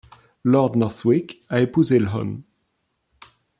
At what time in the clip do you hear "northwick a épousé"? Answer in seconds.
0.77-1.99